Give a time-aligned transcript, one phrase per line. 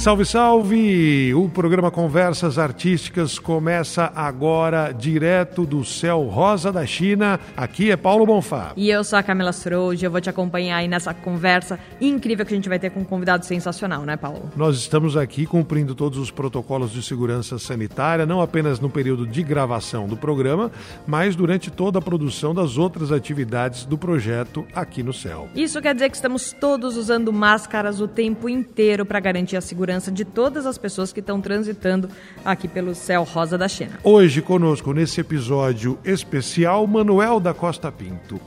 [0.00, 1.34] Salve, salve!
[1.34, 7.38] O programa Conversas Artísticas começa agora direto do céu rosa da China.
[7.54, 8.72] Aqui é Paulo Bonfá.
[8.78, 12.54] E eu sou a Camila Srouge, eu vou te acompanhar aí nessa conversa incrível que
[12.54, 14.50] a gente vai ter com um convidado sensacional, né, Paulo?
[14.56, 19.42] Nós estamos aqui cumprindo todos os protocolos de segurança sanitária, não apenas no período de
[19.42, 20.72] gravação do programa,
[21.06, 25.50] mas durante toda a produção das outras atividades do projeto aqui no céu.
[25.54, 29.89] Isso quer dizer que estamos todos usando máscaras o tempo inteiro para garantir a segurança
[29.90, 32.08] segurança de todas as pessoas que estão transitando
[32.44, 33.98] aqui pelo céu rosa da China.
[34.04, 38.40] Hoje conosco nesse episódio especial, Manuel da Costa Pinto.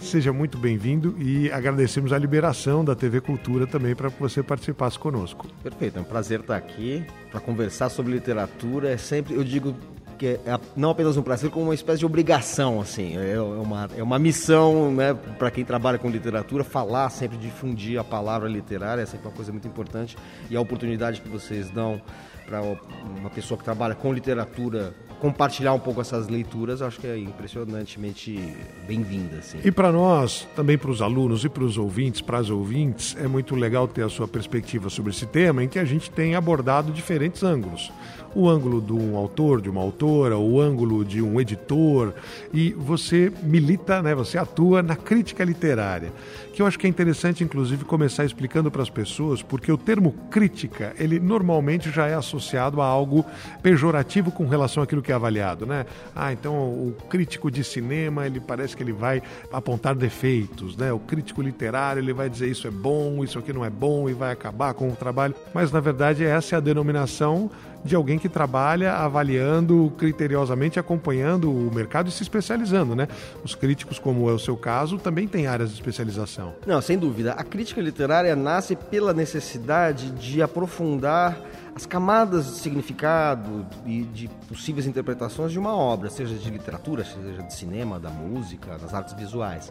[0.00, 4.98] Seja muito bem-vindo e agradecemos a liberação da TV Cultura também para que você participasse
[4.98, 5.46] conosco.
[5.62, 8.90] Perfeito, é um prazer estar aqui para conversar sobre literatura.
[8.90, 9.76] É sempre, eu digo
[10.18, 14.02] que é não apenas um prazer, como uma espécie de obrigação, assim, é uma, é
[14.02, 19.06] uma missão, né, para quem trabalha com literatura, falar sempre, difundir a palavra literária, é
[19.06, 20.16] sempre uma coisa muito importante,
[20.50, 22.00] e a oportunidade que vocês dão
[22.44, 27.18] para uma pessoa que trabalha com literatura compartilhar um pouco essas leituras, acho que é
[27.18, 28.54] impressionantemente
[28.86, 29.38] bem-vinda.
[29.38, 29.58] Assim.
[29.64, 33.26] E para nós, também para os alunos e para os ouvintes, para as ouvintes, é
[33.26, 36.92] muito legal ter a sua perspectiva sobre esse tema, em que a gente tem abordado
[36.92, 37.90] diferentes ângulos
[38.38, 42.14] o ângulo de um autor, de uma autora, o ângulo de um editor,
[42.54, 46.12] e você milita, né, você atua na crítica literária,
[46.54, 50.14] que eu acho que é interessante, inclusive, começar explicando para as pessoas, porque o termo
[50.30, 53.24] crítica, ele normalmente já é associado a algo
[53.60, 55.84] pejorativo com relação àquilo que é avaliado, né?
[56.14, 59.20] Ah, então o crítico de cinema, ele parece que ele vai
[59.52, 60.92] apontar defeitos, né?
[60.92, 64.12] O crítico literário, ele vai dizer isso é bom, isso aqui não é bom e
[64.12, 67.50] vai acabar com o trabalho, mas na verdade essa é a denominação
[67.84, 73.08] de alguém que trabalha avaliando criteriosamente, acompanhando o mercado e se especializando, né?
[73.44, 76.54] Os críticos, como é o seu caso, também têm áreas de especialização.
[76.66, 77.32] Não, sem dúvida.
[77.32, 81.38] A crítica literária nasce pela necessidade de aprofundar
[81.74, 87.42] as camadas de significado e de possíveis interpretações de uma obra, seja de literatura, seja
[87.42, 89.70] de cinema, da música, das artes visuais.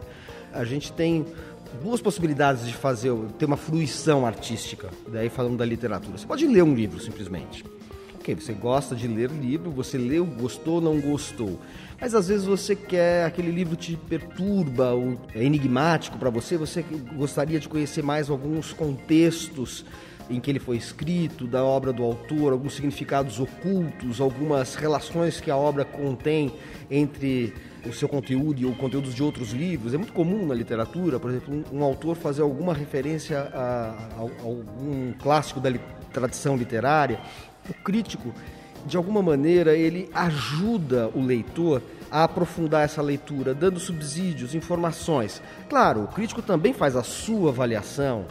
[0.54, 1.26] A gente tem
[1.82, 6.16] duas possibilidades de fazer ter uma fruição artística, daí falando da literatura.
[6.16, 7.62] Você pode ler um livro simplesmente
[8.34, 11.58] você gosta de ler livro, você leu, gostou, não gostou.
[12.00, 14.92] Mas às vezes você quer, aquele livro te perturba,
[15.34, 16.84] é enigmático para você, você
[17.16, 19.84] gostaria de conhecer mais alguns contextos
[20.30, 25.50] em que ele foi escrito, da obra do autor, alguns significados ocultos, algumas relações que
[25.50, 26.52] a obra contém
[26.90, 27.54] entre
[27.86, 29.94] o seu conteúdo e o conteúdo de outros livros.
[29.94, 35.60] É muito comum na literatura, por exemplo, um, autor fazer alguma referência a, algum clássico
[35.60, 35.70] da
[36.12, 37.20] tradição literária
[37.68, 38.32] o crítico,
[38.86, 45.42] de alguma maneira, ele ajuda o leitor a aprofundar essa leitura, dando subsídios, informações.
[45.68, 48.24] Claro, o crítico também faz a sua avaliação.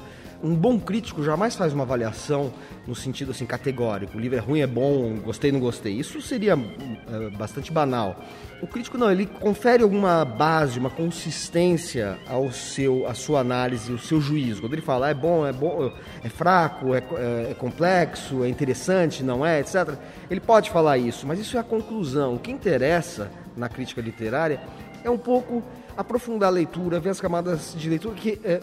[0.43, 2.53] Um bom crítico jamais faz uma avaliação
[2.85, 4.17] no sentido assim categórico.
[4.17, 5.93] O livro é ruim, é bom, gostei, não gostei.
[5.93, 8.21] Isso seria é, bastante banal.
[8.61, 13.97] O crítico não, ele confere alguma base, uma consistência ao seu, à sua análise, ao
[13.97, 14.61] seu juízo.
[14.61, 15.91] Quando ele fala é bom, é bom,
[16.23, 19.95] é fraco, é, é, é complexo, é interessante, não é, etc.
[20.29, 22.35] Ele pode falar isso, mas isso é a conclusão.
[22.35, 24.59] O que interessa na crítica literária
[25.03, 25.63] é um pouco
[25.95, 28.61] aprofundar a leitura, ver as camadas de leitura, que é,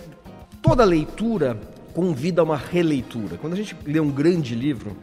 [0.65, 1.61] toda leitura
[1.93, 3.37] convida a uma releitura.
[3.37, 4.97] Quando a gente lê um grande livro,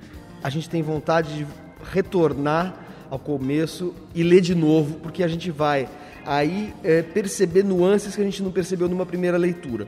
[0.43, 1.47] a gente tem vontade de
[1.93, 2.75] retornar
[3.11, 5.87] ao começo e ler de novo, porque a gente vai
[6.25, 9.87] aí é, perceber nuances que a gente não percebeu numa primeira leitura.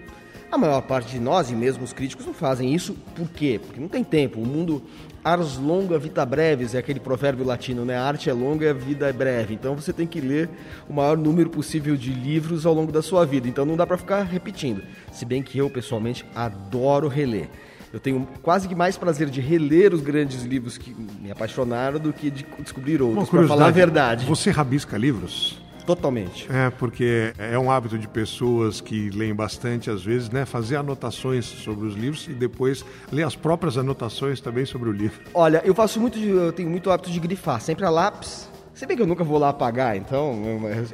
[0.51, 2.95] A maior parte de nós, e mesmo os críticos, não fazem isso.
[3.16, 3.59] Por quê?
[3.59, 4.39] Porque não tem tempo.
[4.39, 4.83] O mundo
[5.23, 7.97] ars longa vita breves é aquele provérbio latino, né?
[7.97, 9.53] A arte é longa e a vida é breve.
[9.53, 10.50] Então você tem que ler
[10.89, 13.47] o maior número possível de livros ao longo da sua vida.
[13.47, 14.83] Então não dá para ficar repetindo.
[15.12, 17.50] Se bem que eu pessoalmente adoro reler.
[17.94, 22.12] Eu tenho quase que mais prazer de reler os grandes livros que me apaixonaram do
[22.12, 24.25] que de descobrir outros, para falar a verdade.
[24.25, 25.62] Você rabisca livros?
[25.85, 26.47] Totalmente.
[26.51, 30.45] É, porque é um hábito de pessoas que leem bastante, às vezes, né?
[30.45, 35.19] Fazer anotações sobre os livros e depois ler as próprias anotações também sobre o livro.
[35.33, 38.50] Olha, eu faço muito, de, eu tenho muito hábito de grifar, sempre a lápis.
[38.74, 40.35] Se bem que eu nunca vou lá apagar, então,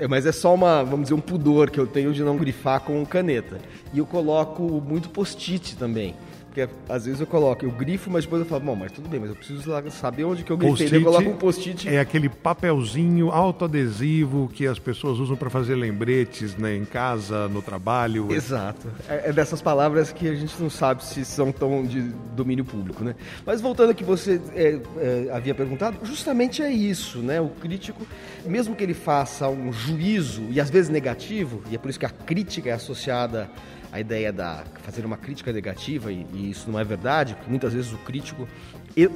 [0.10, 3.06] mas é só uma, vamos dizer, um pudor que eu tenho de não grifar com
[3.06, 3.58] caneta.
[3.94, 6.14] E eu coloco muito post-it também
[6.50, 9.20] Porque às vezes eu coloco, eu grifo, mas depois eu falo, bom, mas tudo bem,
[9.20, 9.62] mas eu preciso
[9.92, 10.98] saber onde que eu grifei.
[10.98, 11.88] Eu coloco um post-it.
[11.88, 17.62] É aquele papelzinho autoadesivo que as pessoas usam para fazer lembretes né, em casa, no
[17.62, 18.34] trabalho.
[18.34, 18.88] Exato.
[19.08, 22.02] É, é dessas palavras que a gente não sabe se são tão de
[22.36, 23.16] domínio público, né?
[23.46, 27.40] Mas voltando ao que você é, é, havia perguntado, justamente é isso, né?
[27.40, 28.06] O crítico,
[28.44, 32.08] mesmo que ele faça um juízo, e às vezes negativo, e é por isso que
[32.08, 33.50] a crítica é associada
[33.92, 37.74] a ideia da fazer uma crítica negativa, e, e isso não é verdade, porque muitas
[37.74, 38.48] vezes o crítico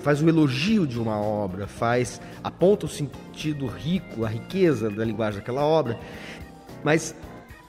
[0.02, 5.40] faz o elogio de uma obra, faz aponta o sentido rico, a riqueza da linguagem
[5.40, 6.00] daquela obra,
[6.84, 7.16] mas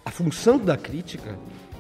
[0.05, 1.37] a função da crítica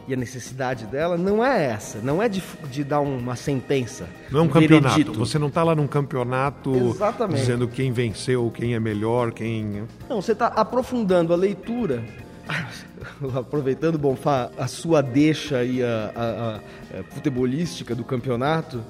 [0.07, 4.07] e a necessidade dela não é essa, não é de, de dar uma sentença.
[4.31, 4.95] Não é um, um campeonato.
[4.95, 5.19] Veredito.
[5.19, 7.41] Você não está lá num campeonato Exatamente.
[7.41, 9.85] dizendo quem venceu, quem é melhor, quem.
[10.09, 12.03] Não, você está aprofundando a leitura
[13.39, 18.83] aproveitando, Bonfá, a sua deixa aí a, a, a, a, futebolística do campeonato,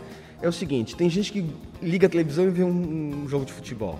[0.43, 1.47] é o seguinte, tem gente que
[1.81, 3.99] liga a televisão e vê um, um, jogo de futebol.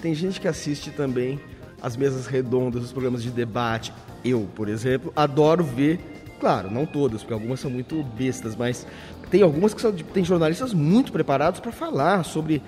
[0.00, 1.40] Tem gente que assiste também
[1.80, 3.92] as mesas redondas, os programas de debate.
[4.24, 5.98] Eu, por exemplo, adoro ver,
[6.38, 8.86] claro, não todas, porque algumas são muito bestas, mas
[9.30, 12.62] tem algumas que são, tem jornalistas muito preparados para falar sobre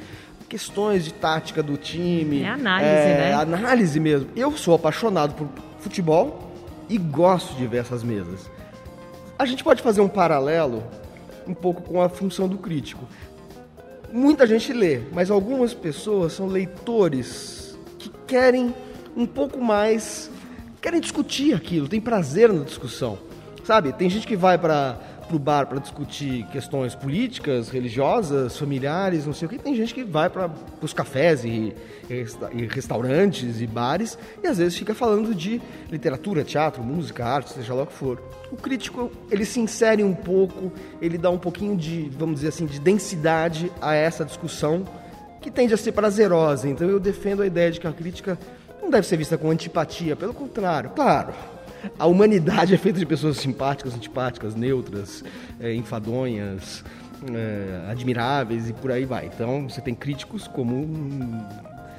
[0.49, 2.43] questões de tática do time.
[2.43, 3.35] É análise, é, né?
[3.35, 4.29] Análise mesmo.
[4.35, 6.51] Eu sou apaixonado por futebol
[6.89, 8.51] e gosto de ver essas mesas.
[9.39, 10.83] A gente pode fazer um paralelo
[11.47, 13.07] um pouco com a função do crítico.
[14.13, 18.75] Muita gente lê, mas algumas pessoas são leitores que querem
[19.17, 20.31] um pouco mais,
[20.81, 23.19] querem discutir aquilo, tem prazer na discussão.
[23.65, 23.93] Sabe?
[23.93, 24.99] Tem gente que vai para
[25.29, 29.59] para o bar para discutir questões políticas, religiosas, familiares, não sei o que.
[29.59, 31.75] Tem gente que vai para os cafés e,
[32.09, 35.61] e, restaurantes e bares e às vezes fica falando de
[35.91, 38.23] literatura, teatro, música, arte, seja lá o que for.
[38.51, 42.65] O crítico, ele se insere um pouco, ele dá um pouquinho de, vamos dizer assim,
[42.67, 44.85] de densidade a essa discussão
[45.41, 46.69] que tende a ser prazerosa.
[46.69, 48.39] Então eu defendo a ideia de que a crítica
[48.83, 50.91] não deve ser vista com antipatia, pelo contrário.
[50.91, 51.35] Claro,
[51.99, 55.25] a humanidade é feita de pessoas simpáticas, antipáticas, neutras,
[55.61, 56.85] é, enfadonhas,
[57.33, 59.27] é, admiráveis e por aí vai.
[59.27, 60.87] Então você tem críticos como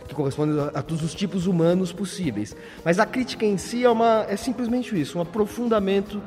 [0.07, 2.55] que correspondem a, a, todos os tipos humanos possíveis.
[2.83, 6.21] Mas a crítica em si é, uma, é simplesmente isso, um aprofundamento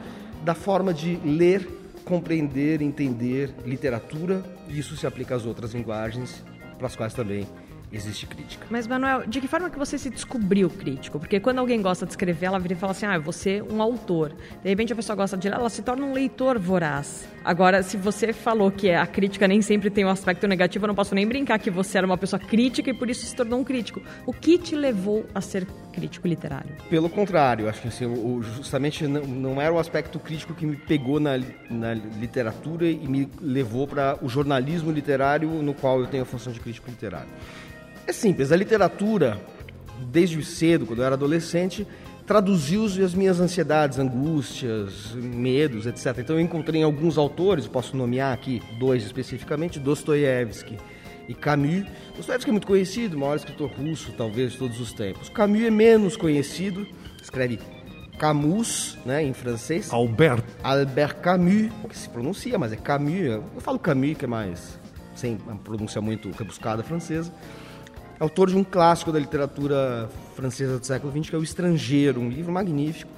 [0.45, 1.69] da forma de ler,
[2.05, 4.43] compreender, entender literatura.
[4.69, 6.43] E isso se aplica às outras linguagens,
[6.79, 7.47] para as quais também
[7.93, 8.67] existe crítica.
[8.71, 11.19] Mas, Manuel, de que forma que você se descobriu crítico?
[11.19, 13.83] Porque quando alguém gosta de escrever, ela vira e fala assim, ah, você é um
[13.83, 14.33] autor.
[14.63, 17.29] De repente a pessoa gosta de ler, ela se torna um leitor voraz.
[17.45, 20.95] Agora, se você falou que a crítica nem sempre tem um aspecto negativo, eu não
[20.95, 23.65] posso nem brincar que você era uma pessoa crítica e por isso se tornou um
[23.65, 24.01] crítico.
[24.27, 26.75] O que te levou a ser crítico literário?
[26.89, 28.07] Pelo contrário, acho que assim,
[28.43, 31.33] justamente não, não era o aspecto crítico que me pegou na,
[31.69, 36.53] na literatura e me levou para o jornalismo literário, no qual eu tenho a função
[36.53, 37.29] de crítico literário.
[38.07, 39.41] É simples, a literatura,
[40.11, 41.87] desde cedo, quando eu era adolescente,
[42.27, 46.19] traduziu as minhas ansiedades, angústias, medos, etc.
[46.19, 50.79] Então eu encontrei alguns autores, posso nomear aqui dois especificamente, Dostoiévski
[51.29, 51.85] e Camus.
[52.17, 55.29] Dostoiévski é muito conhecido, o maior escritor russo, talvez, de todos os tempos.
[55.29, 56.87] Camus é menos conhecido,
[57.23, 57.61] escreve
[58.19, 59.93] Camus, né, em francês.
[59.93, 60.43] Albert.
[60.63, 63.43] Albert Camus, que se pronuncia, mas é Camus.
[63.55, 64.79] Eu falo Camus, que é mais,
[65.15, 67.33] sem uma pronúncia muito rebuscada francesa
[68.23, 72.29] autor de um clássico da literatura francesa do século XX, que é O Estrangeiro, um
[72.29, 73.11] livro magnífico.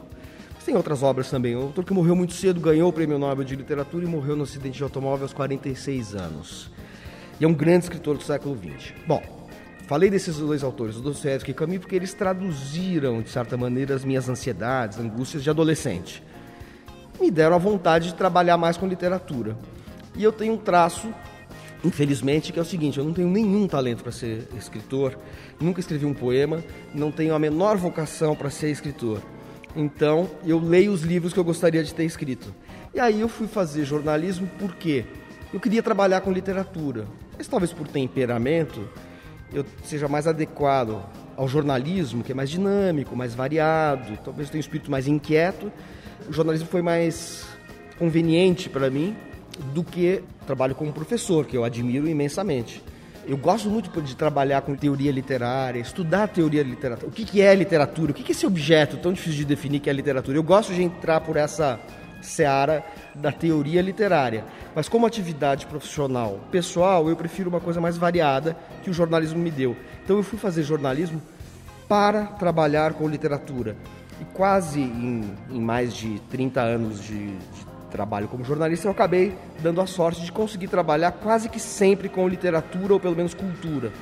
[0.55, 1.55] Mas tem outras obras também.
[1.55, 4.79] Autor que morreu muito cedo, ganhou o Prêmio Nobel de Literatura e morreu no acidente
[4.79, 6.71] de automóvel aos 46 anos.
[7.39, 8.95] E é um grande escritor do século XX.
[9.06, 9.23] Bom,
[9.87, 14.26] falei desses dois autores, Dostoiévski e Camus, porque eles traduziram, de certa maneira, as minhas
[14.26, 16.23] ansiedades, angústias de adolescente.
[17.21, 19.55] Me deram a vontade de trabalhar mais com literatura.
[20.17, 21.12] E eu tenho um traço
[21.85, 25.17] infelizmente, que é o seguinte: eu não tenho nenhum talento para ser escritor,
[25.61, 26.64] nunca escrevi um poema,
[26.95, 29.21] não tenho a menor vocação para ser escritor.
[29.76, 32.55] Então, eu leio os livros que eu gostaria de ter escrito.
[32.95, 35.05] E aí eu fui fazer jornalismo porque
[35.53, 37.07] eu queria trabalhar com literatura.
[37.37, 38.88] Mas talvez por temperamento
[39.53, 41.03] eu seja mais adequado
[41.37, 45.73] ao jornalismo, que é mais dinâmico, mais variado, talvez eu tenha um espírito mais inquieto.
[46.29, 47.45] O jornalismo foi mais
[47.99, 49.17] conveniente para mim
[49.73, 52.82] do que trabalho como professor, que eu admiro imensamente.
[53.26, 57.06] Eu gosto muito de trabalhar com teoria literária, estudar teoria literária.
[57.06, 58.12] O que, que é literatura?
[58.12, 60.37] O que, que é esse objeto tão difícil de definir que é literatura?
[60.37, 61.80] Eu gosto de entrar por essa
[62.20, 62.84] seara
[63.14, 64.44] da teoria literária.
[64.75, 69.50] Mas como atividade profissional, pessoal, eu prefiro uma coisa mais variada que o jornalismo me
[69.50, 69.76] deu.
[70.04, 71.23] Então eu fui fazer jornalismo
[71.88, 73.76] para trabalhar com literatura.
[74.20, 79.37] E quase em, em mais de 30 anos de, de trabalho como jornalista, eu acabei
[79.63, 83.93] dando a sorte de conseguir trabalhar quase que sempre com literatura ou pelo menos cultura.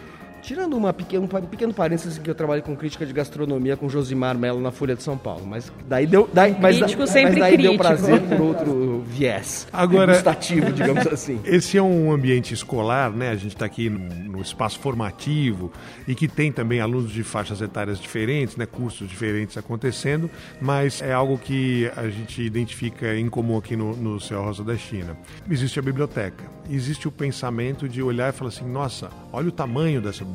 [0.43, 4.37] Tirando uma pequena, um pequeno parênteses que eu trabalhei com crítica de gastronomia com Josimar
[4.37, 7.53] Melo na Folha de São Paulo, mas daí deu, daí, mas, crítico sempre mas daí
[7.53, 7.71] crítico.
[7.71, 11.39] deu prazer por outro viés, Agora- gustativo, digamos assim.
[11.45, 13.31] Esse é um ambiente escolar, né?
[13.31, 14.01] A gente está aqui no,
[14.33, 15.71] no espaço formativo
[16.09, 18.67] e que tem também alunos de faixas etárias diferentes, né?
[18.67, 20.29] Cursos diferentes acontecendo,
[20.61, 24.77] mas é algo que a gente identifica em comum aqui no, no Céu Rosa da
[24.77, 25.17] China.
[25.49, 30.01] Existe a biblioteca, existe o pensamento de olhar e falar assim: nossa, olha o tamanho
[30.01, 30.32] dessa biblioteca,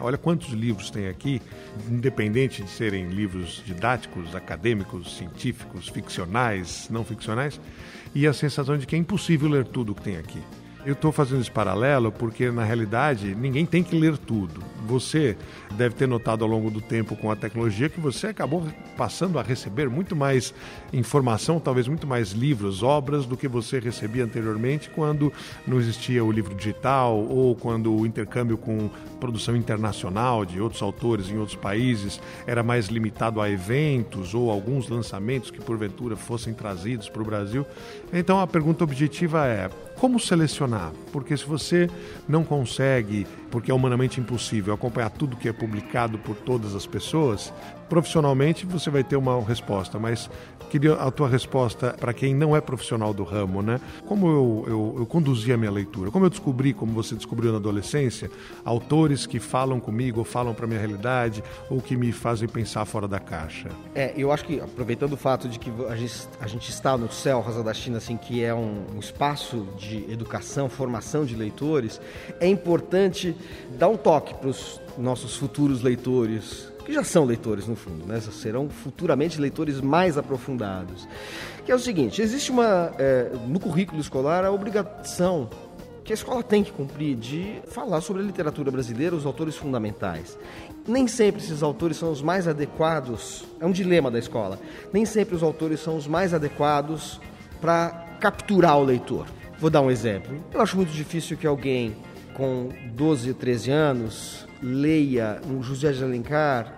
[0.00, 1.40] olha quantos livros tem aqui,
[1.88, 7.60] independente de serem livros didáticos, acadêmicos, científicos, ficcionais, não ficcionais,
[8.14, 10.40] e a sensação de que é impossível ler tudo que tem aqui.
[10.86, 14.62] Eu estou fazendo esse paralelo porque, na realidade, ninguém tem que ler tudo.
[14.86, 15.36] Você
[15.72, 18.64] deve ter notado ao longo do tempo com a tecnologia que você acabou
[18.96, 20.54] passando a receber muito mais
[20.92, 25.32] informação, talvez muito mais livros, obras, do que você recebia anteriormente quando
[25.66, 28.88] não existia o livro digital ou quando o intercâmbio com
[29.18, 34.88] produção internacional de outros autores em outros países era mais limitado a eventos ou alguns
[34.88, 37.66] lançamentos que porventura fossem trazidos para o Brasil.
[38.12, 40.75] Então a pergunta objetiva é: como selecionar?
[41.12, 41.88] Porque se você
[42.28, 47.52] não consegue, porque é humanamente impossível, acompanhar tudo que é publicado por todas as pessoas,
[47.88, 50.30] profissionalmente você vai ter uma resposta, mas
[50.78, 53.80] queria a tua resposta para quem não é profissional do ramo, né?
[54.06, 56.10] Como eu, eu, eu conduzi a minha leitura?
[56.10, 58.30] Como eu descobri, como você descobriu na adolescência,
[58.64, 63.08] autores que falam comigo, ou falam para minha realidade, ou que me fazem pensar fora
[63.08, 63.70] da caixa?
[63.94, 67.10] É, eu acho que, aproveitando o fato de que a gente, a gente está no
[67.10, 72.00] céu Rosa da China, assim, que é um, um espaço de educação, formação de leitores,
[72.38, 73.34] é importante
[73.78, 78.20] dar um toque para os nossos futuros leitores, que já são leitores no fundo, né?
[78.20, 81.06] serão futuramente leitores mais aprofundados.
[81.64, 85.50] Que é o seguinte: existe uma, é, no currículo escolar a obrigação
[86.04, 90.38] que a escola tem que cumprir de falar sobre a literatura brasileira, os autores fundamentais.
[90.86, 94.56] Nem sempre esses autores são os mais adequados, é um dilema da escola.
[94.92, 97.20] Nem sempre os autores são os mais adequados
[97.60, 97.88] para
[98.20, 99.26] capturar o leitor.
[99.58, 100.40] Vou dar um exemplo.
[100.54, 101.96] Eu acho muito difícil que alguém
[102.34, 106.75] com 12, 13 anos leia um José de Alencar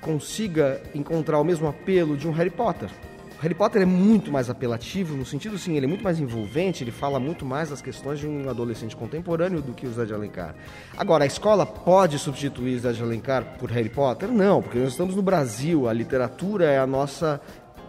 [0.00, 2.90] consiga encontrar o mesmo apelo de um Harry Potter.
[3.38, 6.82] O Harry Potter é muito mais apelativo, no sentido sim, ele é muito mais envolvente,
[6.82, 10.12] ele fala muito mais das questões de um adolescente contemporâneo do que o Zé de
[10.12, 10.56] Alencar.
[10.96, 14.28] Agora, a escola pode substituir Zé de Alencar por Harry Potter?
[14.28, 17.40] Não, porque nós estamos no Brasil, a literatura é a nossa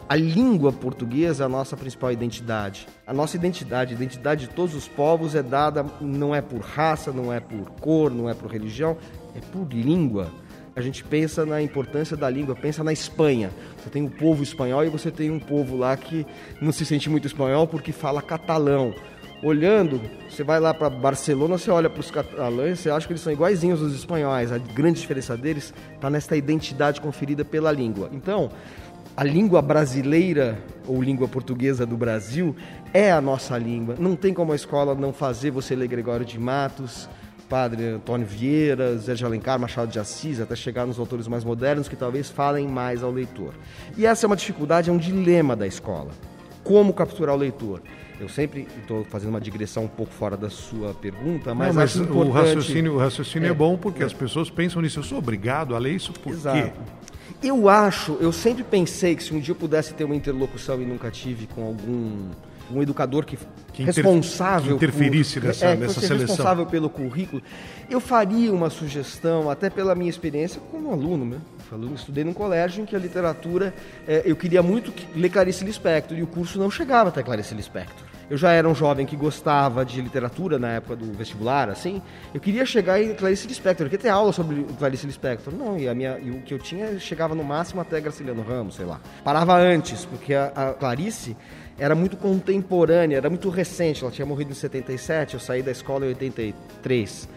[0.08, 2.88] a língua portuguesa é a nossa principal identidade.
[3.06, 7.12] A nossa identidade, a identidade de todos os povos é dada não é por raça,
[7.12, 8.98] não é por cor, não é por religião,
[9.36, 10.32] é por língua.
[10.80, 13.52] A gente pensa na importância da língua, pensa na Espanha.
[13.78, 16.26] Você tem um povo espanhol e você tem um povo lá que
[16.62, 18.96] não se sente muito espanhol porque fala catalão.
[19.44, 23.22] Olhando, você vai lá para Barcelona, você olha para os catalães, você acha que eles
[23.22, 24.54] são iguaizinhos aos espanhóis.
[24.54, 28.10] A grande diferença deles está nesta identidade conferida pela língua.
[28.14, 28.50] Então,
[29.18, 30.58] a língua brasileira
[30.88, 32.56] ou língua portuguesa do Brasil
[32.94, 33.96] é a nossa língua.
[34.00, 37.10] Não tem como a escola não fazer você ler Gregório de Matos,
[37.50, 41.90] Padre Antônio Vieira, Zé de Alencar, Machado de Assis, até chegar nos autores mais modernos
[41.90, 43.54] que talvez falem mais ao leitor.
[43.98, 46.12] E essa é uma dificuldade, é um dilema da escola.
[46.64, 47.82] Como capturar o leitor?
[48.20, 51.92] Eu sempre estou fazendo uma digressão um pouco fora da sua pergunta, mas, Não, mas
[51.92, 52.34] acho o importante...
[52.34, 55.00] raciocínio, o raciocínio é, É, bom porque as pessoas pensam nisso.
[55.00, 56.38] Eu sou obrigado a ler isso por quê?
[56.38, 56.80] Exato.
[57.42, 60.86] Eu acho, eu sempre pensei que se um dia eu pudesse ter uma interlocução e
[60.86, 62.30] nunca tive com algum
[62.72, 63.38] um educador que,
[63.74, 66.18] Que responsável que interferisse por, nessa- é, nessa seleção.
[66.28, 67.42] responsável pelo currículo,
[67.90, 71.38] eu faria uma sugestão, até pela minha experiência como aluno, né?
[71.72, 73.74] Aluno, estudei num colégio em que a literatura,
[74.08, 77.54] é, eu queria muito que, ler Clarice Lispector e o curso não chegava até Clarice
[77.54, 78.08] Lispector.
[78.28, 82.00] Eu já era um jovem que gostava de literatura na época do vestibular, assim.
[82.34, 85.54] Eu queria chegar em Clarice Lispector, eu queria ter aula sobre Clarice Lispector.
[85.54, 88.74] Não, e, a minha, e o que eu tinha chegava no máximo até Graciliano Ramos,
[88.76, 89.00] sei lá.
[89.24, 91.36] Parava antes, porque a, a Clarice
[91.80, 94.04] era muito contemporânea, era muito recente.
[94.04, 97.30] Ela tinha morrido em 77, eu saí da escola em 83.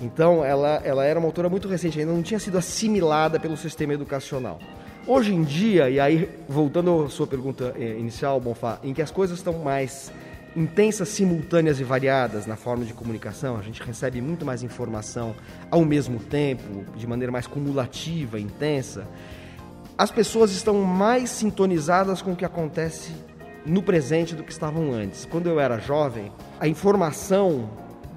[0.00, 3.92] Então, ela, ela era uma autora muito recente, ainda não tinha sido assimilada pelo sistema
[3.92, 4.60] educacional.
[5.06, 9.10] Hoje em dia, e aí voltando à sua pergunta eh, inicial, Bonfá, em que as
[9.10, 10.12] coisas estão mais
[10.54, 15.34] intensas, simultâneas e variadas na forma de comunicação, a gente recebe muito mais informação
[15.70, 19.06] ao mesmo tempo, de maneira mais cumulativa, intensa,
[19.96, 23.12] as pessoas estão mais sintonizadas com o que acontece
[23.64, 25.24] no presente do que estavam antes.
[25.24, 27.68] Quando eu era jovem, a informação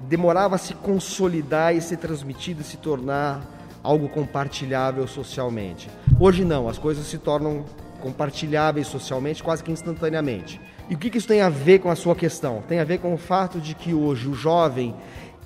[0.08, 3.42] demorava a se consolidar e ser transmitida e se tornar
[3.82, 5.90] algo compartilhável socialmente.
[6.18, 7.64] Hoje não, as coisas se tornam
[8.00, 10.60] compartilháveis socialmente quase que instantaneamente.
[10.90, 12.62] E o que, que isso tem a ver com a sua questão?
[12.68, 14.94] Tem a ver com o fato de que hoje o jovem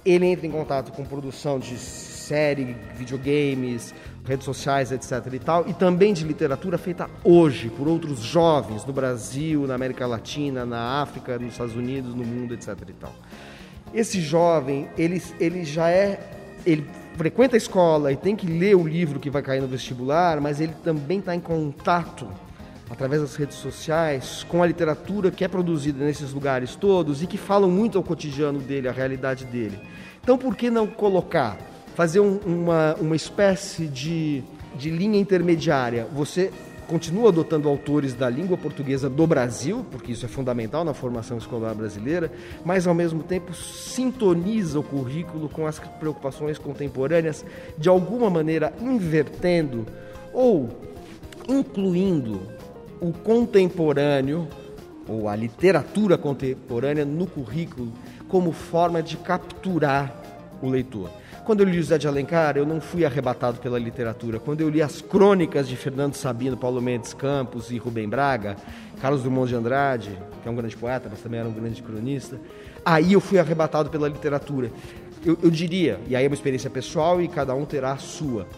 [0.05, 3.95] ele entra em contato com produção de série, videogames,
[4.27, 5.33] redes sociais, etc.
[5.33, 10.07] e tal, e também de literatura feita hoje por outros jovens no Brasil, na América
[10.07, 12.77] Latina, na África, nos Estados Unidos, no mundo, etc.
[12.89, 13.15] e tal.
[13.95, 16.19] Esse jovem, ele, ele já é,
[16.67, 16.85] ele
[17.17, 20.61] frequenta a escola e tem que ler o livro que vai cair no vestibular, mas
[20.61, 22.29] ele também está em contato
[22.91, 27.39] através das redes sociais com a literatura que é produzida nesses lugares todos e que
[27.39, 29.79] falam muito ao cotidiano dele, à realidade dele.
[30.23, 31.57] Então, por que não colocar,
[31.97, 34.45] fazer um, uma, uma espécie de,
[34.77, 36.07] de linha intermediária?
[36.13, 36.53] Você
[36.87, 41.75] continua adotando autores da língua portuguesa do Brasil, porque isso é fundamental na formação escolar
[41.75, 42.31] brasileira,
[42.65, 47.45] mas ao mesmo tempo sintoniza o currículo com as preocupações contemporâneas,
[47.79, 49.87] de alguma maneira invertendo
[50.35, 50.69] ou
[51.49, 52.43] incluindo
[53.01, 54.47] o contemporâneo
[55.09, 57.91] ou a literatura contemporânea no currículo
[58.29, 60.15] como forma de capturar
[60.61, 61.11] o leitor.
[61.47, 64.41] Quando eu li José de Alencar, eu não fui arrebatado pela literatura.
[64.41, 68.57] Quando eu li as crônicas de Fernando Sabino, Paulo Mendes Campos e Rubem Braga,
[69.01, 72.41] Carlos Drummond de Andrade, que é um grande poeta, mas também era um grande cronista,
[72.85, 74.73] aí eu fui arrebatado pela literatura.
[75.25, 78.49] Eu, eu diria, e aí é uma experiência pessoal e cada um terá a sua.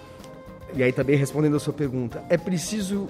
[0.73, 3.07] E aí também respondendo a sua pergunta, é preciso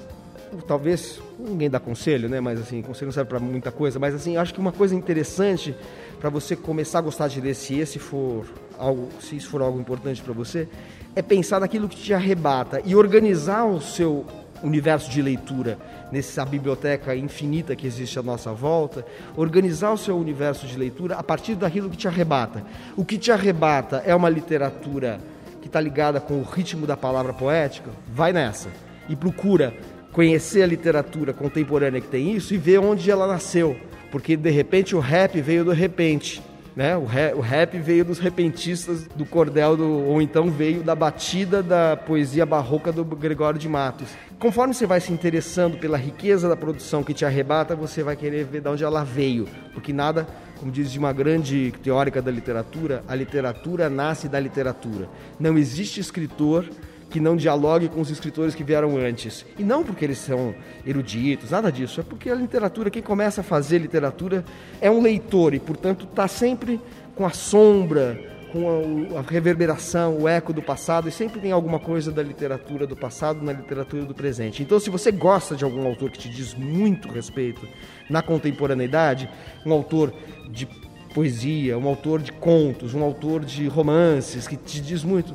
[0.67, 2.41] talvez ninguém dá conselho, né?
[2.41, 5.73] Mas assim, conselho não serve para muita coisa, mas assim, acho que uma coisa interessante
[6.19, 8.45] para você começar a gostar de ler, se esse for
[8.79, 10.69] algo, se isso for algo importante para você,
[11.15, 14.25] é pensar naquilo que te arrebata e organizar o seu
[14.63, 15.79] universo de leitura
[16.11, 19.05] nessa biblioteca infinita que existe à nossa volta,
[19.37, 22.65] organizar o seu universo de leitura a partir daquilo que te arrebata.
[22.97, 25.21] O que te arrebata é uma literatura
[25.61, 28.69] que está ligada com o ritmo da palavra poética, vai nessa
[29.09, 29.75] e procura
[30.13, 33.77] conhecer a literatura contemporânea que tem isso e ver onde ela nasceu.
[34.11, 36.43] Porque de repente o rap veio do repente.
[36.77, 36.97] Né?
[36.97, 41.63] O, rap, o rap veio dos repentistas do cordel, do, ou então veio da batida
[41.63, 44.09] da poesia barroca do Gregório de Matos.
[44.39, 48.45] Conforme você vai se interessando pela riqueza da produção que te arrebata, você vai querer
[48.45, 49.49] ver de onde ela veio.
[49.75, 50.27] Porque nada,
[50.59, 55.09] como diz uma grande teórica da literatura, a literatura nasce da literatura.
[55.41, 56.65] Não existe escritor
[57.11, 59.45] que não dialogue com os escritores que vieram antes.
[59.59, 60.55] E não porque eles são
[60.87, 62.01] eruditos, nada disso.
[62.01, 64.45] É porque a literatura, quem começa a fazer literatura
[64.81, 66.81] é um leitor e, portanto, está sempre
[67.15, 68.21] com a sombra,
[68.53, 72.87] com a, a, reverberação, o eco do passado, e sempre tem alguma coisa da literatura
[72.87, 74.63] do passado na literatura do presente.
[74.63, 77.67] Então, se você gosta de algum autor que te diz muito respeito
[78.09, 79.29] na contemporaneidade,
[79.65, 80.13] um autor
[80.51, 80.69] de
[81.15, 85.35] poesia, um autor de contos, um autor de romances que te diz muito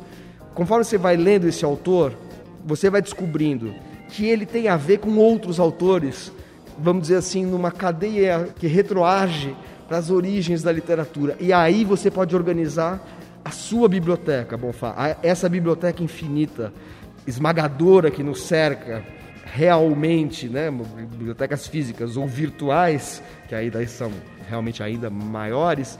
[0.53, 2.13] conforme você vai lendo esse autor,
[2.65, 3.73] você vai descobrindo
[4.09, 6.31] que ele tem a ver com outros autores,
[6.77, 9.55] vamos dizer assim, numa cadeia que retroage
[9.87, 11.35] para as origens da literatura.
[11.39, 13.01] E aí você pode organizar
[13.43, 16.73] a sua biblioteca, Bonfá, essa biblioteca infinita,
[17.27, 19.03] esmagadora que nos cerca
[19.43, 24.11] realmente, né, bibliotecas físicas ou virtuais, que aí daí são
[24.49, 25.99] realmente ainda maiores,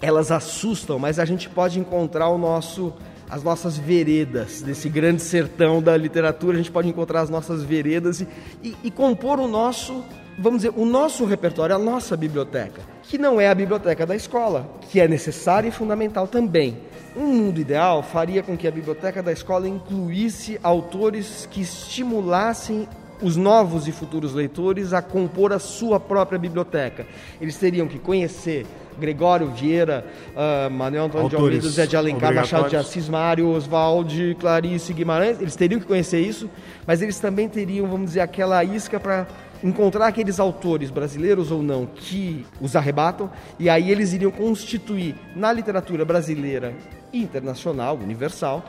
[0.00, 2.92] elas assustam, mas a gente pode encontrar o nosso
[3.32, 8.20] as nossas veredas, desse grande sertão da literatura, a gente pode encontrar as nossas veredas
[8.20, 8.28] e,
[8.62, 10.04] e, e compor o nosso,
[10.38, 14.70] vamos dizer, o nosso repertório, a nossa biblioteca, que não é a biblioteca da escola,
[14.90, 16.76] que é necessária e fundamental também.
[17.16, 22.86] Um mundo ideal faria com que a biblioteca da escola incluísse autores que estimulassem
[23.22, 27.06] os novos e futuros leitores a compor a sua própria biblioteca.
[27.40, 28.66] Eles teriam que conhecer
[28.98, 30.04] Gregório Vieira,
[30.34, 35.40] uh, Manuel Antônio de Almeida, Zé de Alencar, Machado de Assis, Mário, Oswaldo, Clarice Guimarães,
[35.40, 36.50] eles teriam que conhecer isso,
[36.86, 39.26] mas eles também teriam, vamos dizer, aquela isca para
[39.62, 45.52] encontrar aqueles autores, brasileiros ou não, que os arrebatam, e aí eles iriam constituir na
[45.52, 46.74] literatura brasileira
[47.12, 48.64] internacional, universal,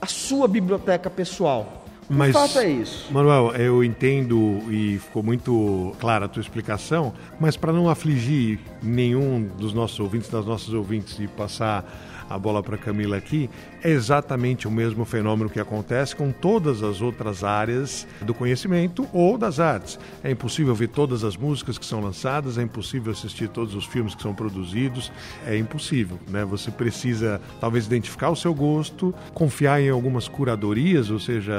[0.00, 1.84] a sua biblioteca pessoal.
[2.08, 3.12] Mas, faça isso.
[3.12, 9.42] Manuel, eu entendo e ficou muito clara a tua explicação, mas para não afligir nenhum
[9.42, 11.84] dos nossos ouvintes, das nossas ouvintes, e passar
[12.28, 13.48] a bola para Camila aqui,
[13.82, 19.38] é exatamente o mesmo fenômeno que acontece com todas as outras áreas do conhecimento ou
[19.38, 19.98] das artes.
[20.22, 24.14] É impossível ver todas as músicas que são lançadas, é impossível assistir todos os filmes
[24.14, 25.12] que são produzidos,
[25.46, 26.44] é impossível, né?
[26.44, 31.54] Você precisa talvez identificar o seu gosto, confiar em algumas curadorias, ou seja,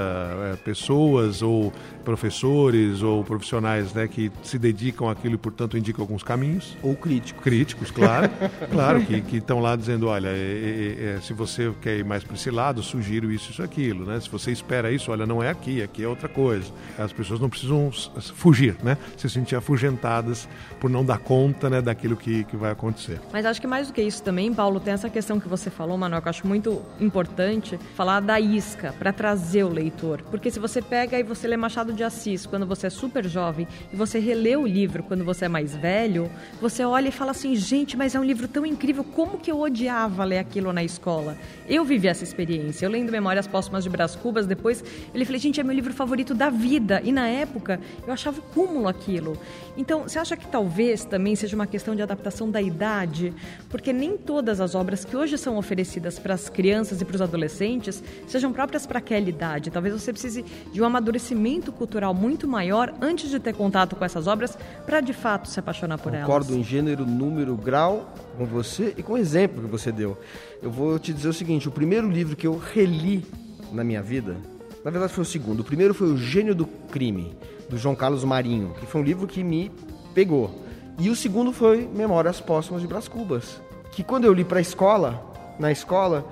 [0.51, 1.71] é, pessoas ou
[2.03, 6.75] professores ou profissionais, né, que se dedicam àquilo e portanto indicam alguns caminhos.
[6.81, 7.43] Ou críticos.
[7.43, 8.29] Críticos, claro,
[8.71, 12.35] claro, que, que estão lá dizendo, olha, é, é, se você quer ir mais para
[12.35, 14.19] esse lado, sugiro isso, isso, aquilo, né?
[14.19, 16.73] Se você espera isso, olha, não é aqui, aqui é outra coisa.
[16.97, 17.91] As pessoas não precisam
[18.33, 18.97] fugir, né?
[19.15, 23.21] Se sentir afugentadas por não dar conta, né, daquilo que, que vai acontecer.
[23.31, 25.97] Mas acho que mais do que isso também, Paulo, tem essa questão que você falou,
[25.97, 30.23] Manuel, que eu acho muito importante, falar da isca, para trazer o leitor.
[30.31, 33.67] Porque se você pega e você lê Machado de Assis quando você é super jovem
[33.93, 37.55] e você relê o livro quando você é mais velho, você olha e fala assim,
[37.55, 41.37] gente, mas é um livro tão incrível, como que eu odiava ler aquilo na escola?
[41.67, 42.85] Eu vivi essa experiência.
[42.85, 44.83] Eu lendo Memórias Póstumas de Brás Cubas, depois
[45.13, 47.01] ele falei, gente, é meu livro favorito da vida.
[47.03, 49.37] E na época eu achava o cúmulo aquilo.
[49.77, 53.33] Então, você acha que talvez também seja uma questão de adaptação da idade?
[53.69, 57.21] Porque nem todas as obras que hoje são oferecidas para as crianças e para os
[57.21, 59.71] adolescentes sejam próprias para aquela idade.
[59.71, 64.27] Talvez você precise de um amadurecimento cultural muito maior antes de ter contato com essas
[64.27, 66.27] obras para de fato se apaixonar por Concordo elas.
[66.27, 70.17] Concordo em gênero, número, grau com você e com o exemplo que você deu.
[70.61, 73.25] Eu vou te dizer o seguinte: o primeiro livro que eu reli
[73.71, 74.37] na minha vida,
[74.83, 75.61] na verdade foi o segundo.
[75.61, 77.35] O primeiro foi O Gênio do Crime,
[77.69, 79.71] do João Carlos Marinho, que foi um livro que me
[80.13, 80.63] pegou.
[80.97, 83.61] E o segundo foi Memórias Póstumas de Brás Cubas,
[83.91, 85.23] que quando eu li para a escola,
[85.57, 86.27] na escola,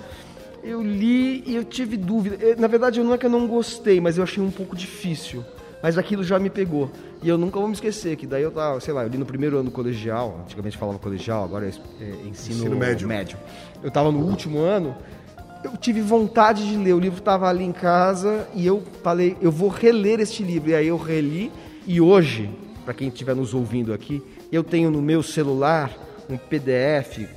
[0.64, 2.38] eu li e eu tive dúvida.
[2.58, 5.44] Na verdade, não é que eu não gostei, mas eu achei um pouco difícil.
[5.82, 6.92] Mas aquilo já me pegou.
[7.22, 9.26] E eu nunca vou me esquecer que daí eu tava, sei lá, eu li no
[9.26, 13.08] primeiro ano do colegial, antigamente falava colegial, agora é, é ensino, ensino médio.
[13.08, 13.38] médio.
[13.82, 14.96] Eu estava no último ano,
[15.64, 19.52] eu tive vontade de ler, o livro estava ali em casa e eu falei, eu
[19.52, 20.70] vou reler este livro.
[20.70, 21.52] E aí eu reli
[21.86, 22.50] e hoje,
[22.86, 25.92] para quem estiver nos ouvindo aqui, eu tenho no meu celular
[26.30, 27.28] um PDF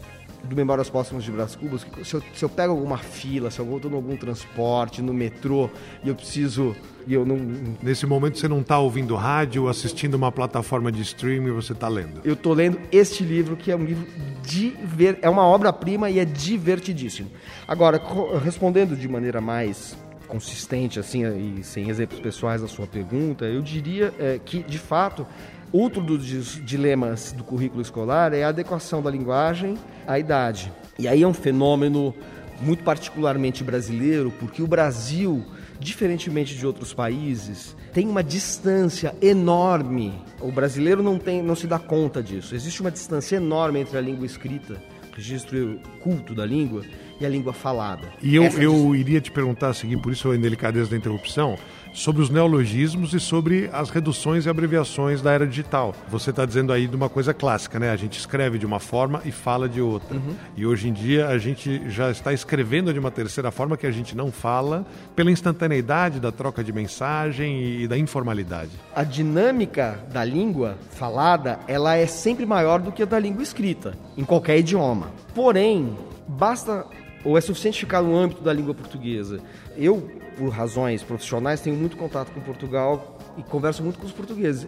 [0.45, 3.59] do Memórias Póstumas de Brás Cubas, que se eu, se eu pego alguma fila, se
[3.59, 5.71] eu estou em algum transporte, no metrô,
[6.03, 6.75] e eu preciso.
[7.07, 7.37] E eu não...
[7.83, 12.21] Nesse momento você não está ouvindo rádio, assistindo uma plataforma de streaming, você está lendo.
[12.25, 14.07] Eu estou lendo este livro, que é um livro
[14.43, 15.19] diver...
[15.23, 17.31] é uma obra-prima e é divertidíssimo.
[17.67, 18.01] Agora,
[18.45, 19.97] respondendo de maneira mais
[20.31, 21.25] consistente assim
[21.59, 25.27] e sem exemplos pessoais a sua pergunta, eu diria é, que de fato
[25.73, 30.73] Outro dos dilemas do currículo escolar é a adequação da linguagem à idade.
[30.99, 32.13] E aí é um fenômeno
[32.61, 35.45] muito particularmente brasileiro, porque o Brasil,
[35.79, 40.13] diferentemente de outros países, tem uma distância enorme.
[40.41, 42.55] O brasileiro não, tem, não se dá conta disso.
[42.55, 44.83] Existe uma distância enorme entre a língua escrita,
[45.15, 46.83] registro culto da língua,
[47.21, 48.09] e a língua falada.
[48.23, 51.59] E eu, eu iria te perguntar, a seguir, por isso a indelicadeza da interrupção,
[51.93, 55.95] sobre os neologismos e sobre as reduções e abreviações da era digital.
[56.09, 57.91] Você está dizendo aí de uma coisa clássica, né?
[57.91, 60.17] A gente escreve de uma forma e fala de outra.
[60.17, 60.35] Uhum.
[60.57, 63.91] E hoje em dia a gente já está escrevendo de uma terceira forma que a
[63.91, 68.71] gente não fala pela instantaneidade da troca de mensagem e da informalidade.
[68.95, 73.95] A dinâmica da língua falada, ela é sempre maior do que a da língua escrita,
[74.17, 75.11] em qualquer idioma.
[75.35, 75.97] Porém,
[76.29, 76.87] basta
[77.25, 79.41] ou é suficiente ficar no âmbito da língua portuguesa.
[79.77, 84.67] Eu por razões profissionais, tenho muito contato com Portugal e converso muito com os portugueses.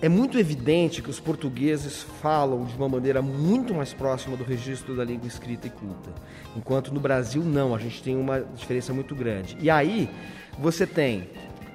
[0.00, 4.94] É muito evidente que os portugueses falam de uma maneira muito mais próxima do registro
[4.94, 6.10] da língua escrita e culta,
[6.56, 9.56] enquanto no Brasil não, a gente tem uma diferença muito grande.
[9.60, 10.08] E aí
[10.56, 11.28] você tem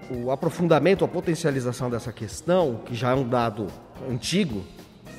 [0.09, 3.67] o aprofundamento, a potencialização dessa questão, que já é um dado
[4.09, 4.63] antigo,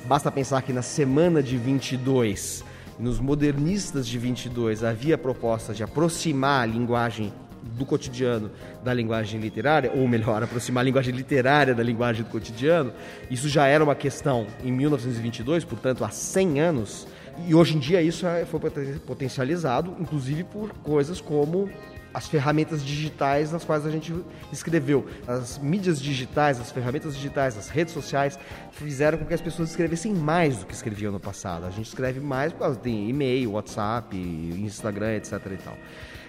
[0.07, 2.63] basta pensar que na semana de 22,
[2.97, 8.51] nos modernistas de 22, havia proposta de aproximar a linguagem do cotidiano
[8.83, 12.93] da linguagem literária, ou melhor, aproximar a linguagem literária da linguagem do cotidiano,
[13.29, 17.07] isso já era uma questão em 1922, portanto há 100 anos,
[17.47, 18.59] e hoje em dia isso é, foi
[19.05, 21.69] potencializado, inclusive por coisas como
[22.15, 24.15] as ferramentas digitais nas quais a gente
[24.49, 25.05] escreveu.
[25.27, 28.39] As mídias digitais, as ferramentas digitais, as redes sociais
[28.71, 31.65] fizeram com que as pessoas escrevessem mais do que escreviam no passado.
[31.65, 35.33] A gente escreve mais por causa de e-mail, WhatsApp, Instagram, etc.
[35.33, 35.77] E tal.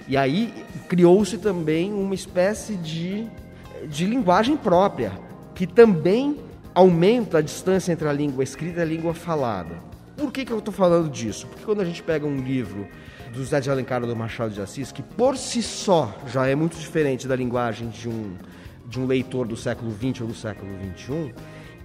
[0.08, 0.52] E aí
[0.88, 3.28] criou-se também uma espécie de,
[3.88, 5.12] de linguagem própria,
[5.54, 6.40] que também
[6.74, 9.80] aumenta a distância entre a língua escrita e a língua falada.
[10.16, 11.46] Por que, que eu estou falando disso?
[11.46, 12.88] Porque quando a gente pega um livro
[13.32, 16.54] do Zé de Alencar ou do Machado de Assis, que por si só já é
[16.54, 18.34] muito diferente da linguagem de um,
[18.86, 21.34] de um leitor do século XX ou do século XXI,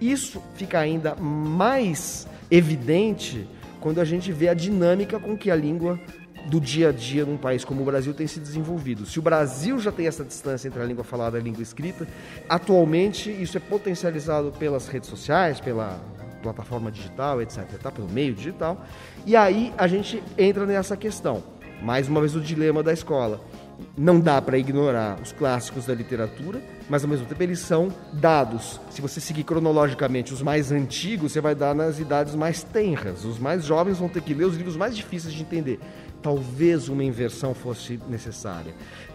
[0.00, 3.46] isso fica ainda mais evidente
[3.80, 5.98] quando a gente vê a dinâmica com que a língua
[6.46, 9.06] do dia a dia num país como o Brasil tem se desenvolvido.
[9.06, 12.06] Se o Brasil já tem essa distância entre a língua falada e a língua escrita,
[12.48, 16.00] atualmente isso é potencializado pelas redes sociais, pela
[16.42, 17.90] plataforma digital, etc, tá?
[17.90, 18.84] pelo meio digital.
[19.24, 21.42] E aí a gente entra nessa questão.
[21.82, 23.40] Mais uma vez o dilema da escola.
[23.96, 28.80] Não dá para ignorar os clássicos da literatura, mas ao mesmo tempo eles são dados.
[28.90, 33.24] Se você seguir cronologicamente os mais antigos, você vai dar nas idades mais tenras.
[33.24, 35.80] Os mais jovens vão ter que ler os livros mais difíceis de entender
[36.22, 38.72] talvez uma inversão fosse necessária.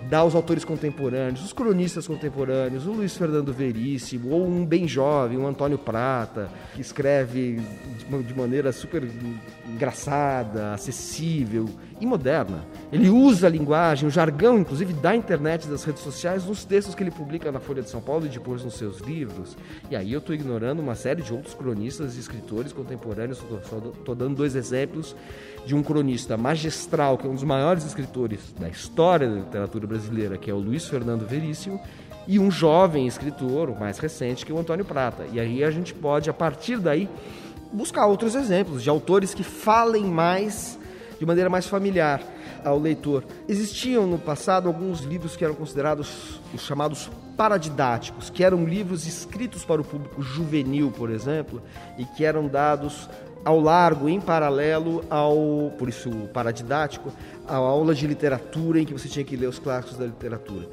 [0.10, 5.38] Dar aos autores contemporâneos, os cronistas contemporâneos, o Luiz Fernando Veríssimo, ou um bem jovem,
[5.38, 7.60] um Antônio Prata, que escreve
[8.26, 9.04] de maneira super
[9.68, 11.68] engraçada, acessível
[12.00, 12.64] e moderna.
[12.92, 17.02] Ele usa a linguagem, o jargão, inclusive, da internet, das redes sociais, nos textos que
[17.02, 19.58] ele publica na Folha de São Paulo e depois nos seus livros.
[19.90, 23.40] E aí eu estou ignorando uma série de outros cronistas e escritores contemporâneos.
[23.40, 25.16] Estou dando dois exemplos
[25.68, 30.38] de um cronista magistral, que é um dos maiores escritores da história da literatura brasileira,
[30.38, 31.80] que é o Luiz Fernando Veríssimo,
[32.26, 35.26] e um jovem escritor, o mais recente, que é o Antônio Prata.
[35.32, 37.10] E aí a gente pode, a partir daí,
[37.72, 40.80] buscar outros exemplos de autores que falem mais,
[41.20, 42.22] de maneira mais familiar
[42.64, 43.26] ao leitor.
[43.46, 49.66] Existiam no passado alguns livros que eram considerados os chamados paradidáticos, que eram livros escritos
[49.66, 51.62] para o público juvenil, por exemplo,
[51.98, 53.10] e que eram dados
[53.48, 57.14] ao largo, em paralelo ao, por isso paradidático,
[57.48, 60.68] a aula de literatura em que você tinha que ler os clássicos da literatura.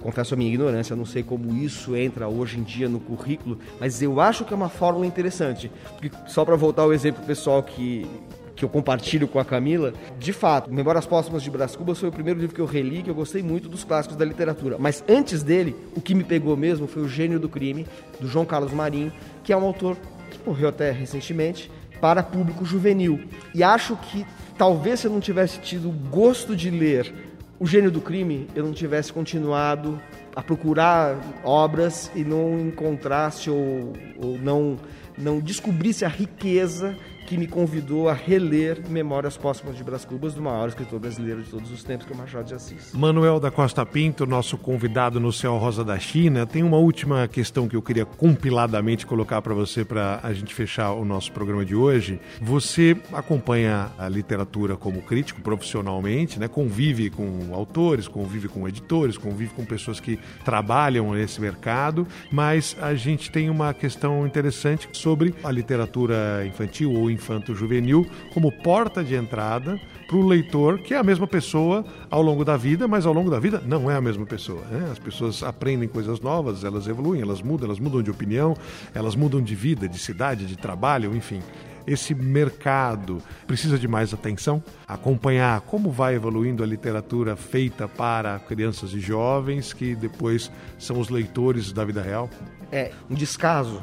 [0.00, 4.00] Confesso a minha ignorância, não sei como isso entra hoje em dia no currículo, mas
[4.00, 5.72] eu acho que é uma fórmula interessante.
[5.98, 8.06] Porque, só para voltar ao exemplo pessoal que,
[8.54, 12.12] que eu compartilho com a Camila, de fato, Memórias Póstumas de Brás Cubas foi o
[12.12, 14.76] primeiro livro que eu reli, que eu gostei muito dos clássicos da literatura.
[14.78, 17.88] Mas antes dele, o que me pegou mesmo foi O Gênio do Crime,
[18.20, 19.12] do João Carlos Marinho,
[19.42, 19.96] que é um autor
[20.30, 21.68] que morreu até recentemente,
[22.00, 23.20] para público juvenil.
[23.54, 27.12] E acho que talvez se eu não tivesse tido gosto de ler
[27.58, 30.00] O Gênio do Crime, eu não tivesse continuado
[30.34, 34.78] a procurar obras e não encontrasse ou, ou não,
[35.18, 36.96] não descobrisse a riqueza
[37.30, 41.48] que me convidou a reler Memórias Póstumas de Brás Cubas, do maior escritor brasileiro de
[41.48, 42.92] todos os tempos, que é o Machado de Assis.
[42.92, 47.68] Manuel da Costa Pinto, nosso convidado no Céu Rosa da China, tem uma última questão
[47.68, 51.72] que eu queria compiladamente colocar para você para a gente fechar o nosso programa de
[51.72, 52.18] hoje.
[52.42, 56.48] Você acompanha a literatura como crítico profissionalmente, né?
[56.48, 62.92] convive com autores, convive com editores, convive com pessoas que trabalham nesse mercado, mas a
[62.96, 69.78] gente tem uma questão interessante sobre a literatura infantil ou infanto-juvenil como porta de entrada
[70.08, 73.30] para o leitor, que é a mesma pessoa ao longo da vida, mas ao longo
[73.30, 74.62] da vida não é a mesma pessoa.
[74.70, 74.88] Né?
[74.90, 78.56] As pessoas aprendem coisas novas, elas evoluem, elas mudam, elas mudam de opinião,
[78.94, 81.40] elas mudam de vida, de cidade, de trabalho, enfim
[81.86, 88.92] esse mercado precisa de mais atenção, acompanhar como vai evoluindo a literatura feita para crianças
[88.92, 92.28] e jovens que depois são os leitores da vida real?
[92.70, 93.82] É um descaso,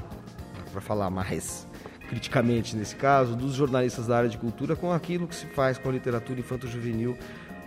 [0.72, 1.67] para falar mais
[2.08, 5.90] criticamente nesse caso, dos jornalistas da área de cultura com aquilo que se faz com
[5.90, 7.18] a literatura infanto-juvenil.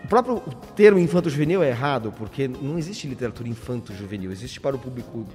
[0.03, 0.40] O próprio
[0.74, 5.26] termo infanto-juvenil é errado, porque não existe literatura infanto-juvenil, existe para o público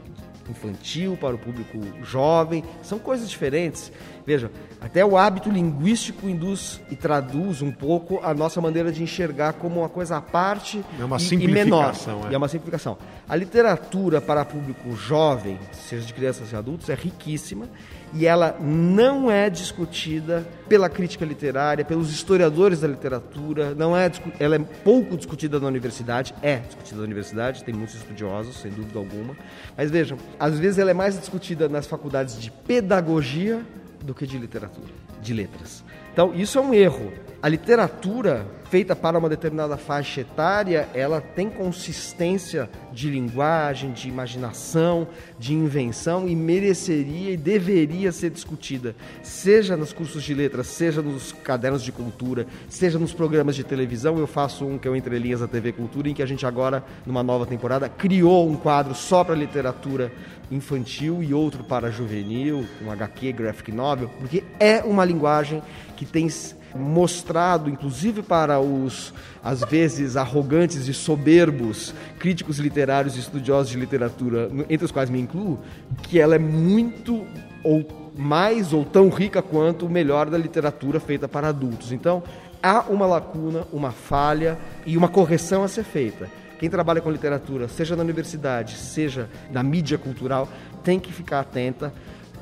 [0.49, 3.91] infantil, para o público jovem, são coisas diferentes.
[4.25, 4.49] Veja,
[4.81, 9.81] até o hábito linguístico induz e traduz um pouco a nossa maneira de enxergar como
[9.81, 11.93] uma coisa à parte é uma e, e menor.
[12.27, 12.31] É.
[12.31, 12.97] E é uma simplificação.
[13.29, 17.67] A literatura para público jovem, seja de crianças e adultos, é riquíssima
[18.13, 24.09] e ela não é discutida pela crítica literária, pelos historiadores da literatura, não é,
[24.39, 28.97] ela é pouco discutida na universidade, é discutida na universidade, tem muitos estudiosos, sem dúvida
[28.97, 29.35] alguma,
[29.77, 33.61] mas vejam, às vezes ela é mais discutida nas faculdades de pedagogia
[34.05, 35.83] do que de literatura, de letras.
[36.13, 37.11] Então, isso é um erro.
[37.45, 45.07] A literatura feita para uma determinada faixa etária, ela tem consistência de linguagem, de imaginação,
[45.37, 51.33] de invenção e mereceria e deveria ser discutida, seja nos cursos de letras, seja nos
[51.33, 54.17] cadernos de cultura, seja nos programas de televisão.
[54.17, 56.47] Eu faço um que é o Entre Linhas da TV Cultura, em que a gente
[56.47, 60.11] agora, numa nova temporada, criou um quadro só para literatura
[60.49, 65.61] infantil e outro para juvenil, um HQ graphic novel, porque é uma linguagem
[65.95, 66.27] que tem
[66.75, 74.49] mostrado, inclusive para os, às vezes, arrogantes e soberbos críticos literários e estudiosos de literatura,
[74.69, 75.59] entre os quais me incluo,
[76.03, 77.25] que ela é muito
[77.63, 81.91] ou mais ou tão rica quanto o melhor da literatura feita para adultos.
[81.91, 82.23] Então,
[82.61, 86.29] há uma lacuna, uma falha e uma correção a ser feita.
[86.59, 90.47] Quem trabalha com literatura, seja na universidade, seja na mídia cultural,
[90.83, 91.93] tem que ficar atenta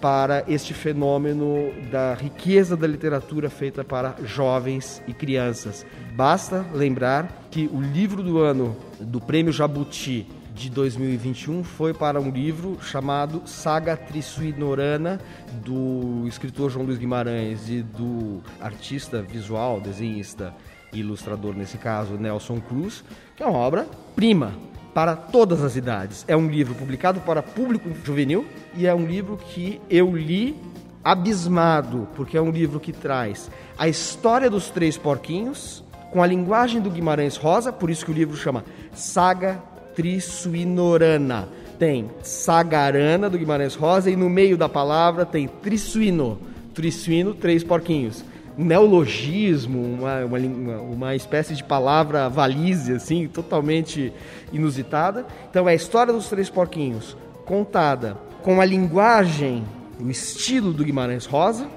[0.04, 5.86] para este fenômeno da riqueza da literatura feita para jovens e crianças.
[6.14, 12.30] Basta lembrar que o livro do ano do Prêmio Jabuti de 2021 foi para um
[12.30, 15.22] livro chamado Saga Trissuinorana,
[15.64, 20.54] do escritor João Luiz Guimarães e do artista visual, desenhista
[20.92, 23.06] e ilustrador, nesse caso, Nelson Cruz,
[23.38, 23.88] que é uma obra
[24.18, 24.52] prima
[24.94, 26.24] para todas as idades.
[26.28, 30.56] É um livro publicado para público juvenil e é um livro que eu li
[31.04, 36.80] abismado, porque é um livro que traz a história dos três porquinhos com a linguagem
[36.80, 39.62] do Guimarães Rosa, por isso que o livro chama Saga
[39.96, 41.50] Trisuinorana.
[41.80, 46.40] Tem Sagarana do Guimarães Rosa e no meio da palavra tem Trisuino.
[46.74, 48.24] Trisuino, três porquinhos
[48.58, 54.14] neologismo, uma, uma, uma espécie de palavra valise, assim, totalmente
[54.52, 55.26] inusitada.
[55.50, 59.64] Então, é a história dos três porquinhos contada com a linguagem,
[60.00, 61.68] o estilo do Guimarães Rosa,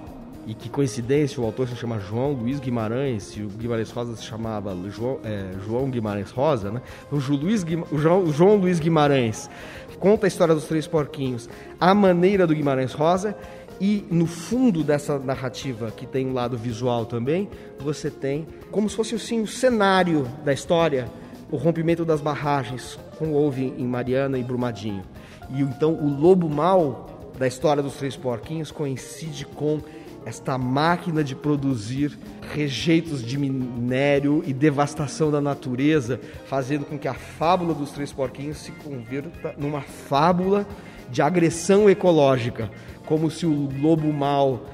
[0.46, 4.22] e que coincidência, o autor se chama João Luiz Guimarães, e o Guimarães Rosa se
[4.22, 6.82] chamava João, é, João Guimarães Rosa, né?
[7.06, 9.50] Então, o, Luiz, o João, João Luiz Guimarães
[9.98, 11.48] conta a história dos três porquinhos
[11.80, 13.36] à maneira do Guimarães Rosa,
[13.80, 18.96] e no fundo dessa narrativa, que tem um lado visual também, você tem como se
[18.96, 21.10] fosse assim, o cenário da história,
[21.50, 25.02] o rompimento das barragens, como houve em Mariana e Brumadinho.
[25.50, 29.80] E então o lobo mau da história dos Três Porquinhos coincide com
[30.24, 32.18] esta máquina de produzir
[32.52, 38.58] rejeitos de minério e devastação da natureza, fazendo com que a fábula dos Três Porquinhos
[38.58, 40.66] se converta numa fábula
[41.08, 42.70] de agressão ecológica
[43.06, 44.66] como se o lobo mau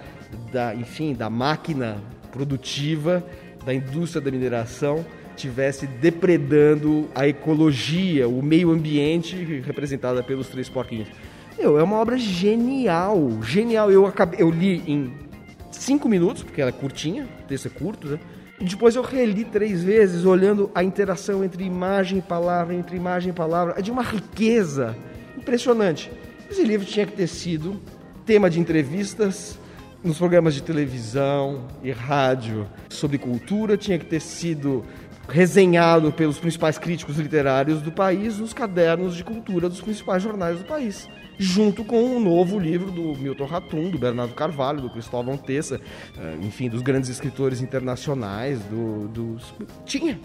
[0.51, 1.99] da, enfim, da máquina
[2.33, 3.25] produtiva,
[3.65, 5.05] da indústria da mineração,
[5.37, 11.09] tivesse depredando a ecologia, o meio ambiente representada pelos três porquinhos.
[11.59, 13.91] Meu, é uma obra genial, genial.
[13.91, 15.13] Eu, acabei, eu li em
[15.71, 18.19] cinco minutos, porque ela é curtinha, o texto é curto, né?
[18.59, 23.31] E depois eu reli três vezes, olhando a interação entre imagem e palavra, entre imagem
[23.31, 23.75] e palavra.
[23.77, 24.97] É de uma riqueza
[25.37, 26.11] impressionante.
[26.49, 27.81] Esse livro tinha que ter sido
[28.25, 29.59] tema de entrevistas
[30.03, 34.85] nos programas de televisão e rádio sobre cultura, tinha que ter sido
[35.29, 40.65] resenhado pelos principais críticos literários do país nos cadernos de cultura dos principais jornais do
[40.65, 41.09] país,
[41.39, 45.81] junto com um novo livro do Milton Ratum, do Bernardo Carvalho, do Cristóvão Tessa,
[46.19, 49.09] eh, enfim, dos grandes escritores internacionais, do,
[49.85, 50.19] tinha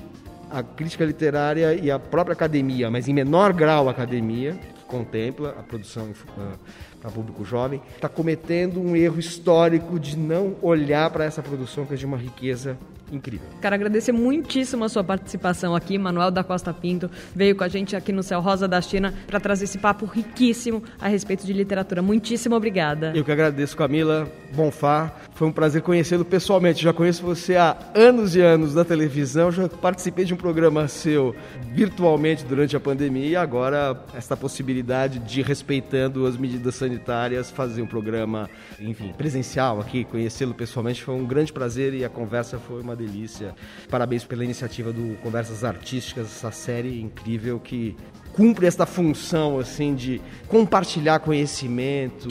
[0.49, 5.55] a crítica literária e a própria academia, mas em menor grau a academia, que contempla
[5.59, 6.57] a produção uh,
[7.01, 11.93] para público jovem, está cometendo um erro histórico de não olhar para essa produção que
[11.93, 12.77] é de uma riqueza
[13.11, 13.47] incrível.
[13.61, 17.95] Quero agradecer muitíssimo a sua participação aqui, Manuel da Costa Pinto, veio com a gente
[17.95, 22.01] aqui no Céu Rosa da China para trazer esse papo riquíssimo a respeito de literatura.
[22.01, 23.13] Muitíssimo obrigada.
[23.15, 25.13] Eu que agradeço, Camila Bonfá.
[25.33, 26.83] Foi um prazer conhecê-lo pessoalmente.
[26.83, 31.35] Já conheço você há anos e anos da televisão, já participei de um programa seu
[31.73, 37.87] virtualmente durante a pandemia e agora esta possibilidade de respeitando as medidas sanitárias fazer um
[37.87, 42.95] programa, enfim, presencial aqui, conhecê-lo pessoalmente foi um grande prazer e a conversa foi uma
[42.97, 43.55] delícia.
[43.89, 47.95] Parabéns pela iniciativa do Conversas Artísticas, essa série incrível que
[48.37, 52.29] cumpre esta função assim de compartilhar conhecimento,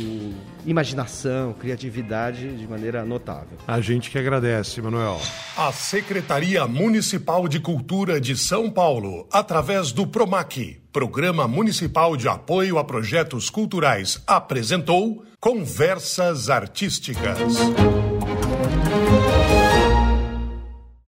[0.64, 3.58] imaginação, criatividade de maneira notável.
[3.66, 5.20] A gente que agradece, Manuel.
[5.56, 12.78] A Secretaria Municipal de Cultura de São Paulo, através do PROMAC, Programa Municipal de Apoio
[12.78, 17.36] a Projetos Culturais, apresentou Conversas Artísticas.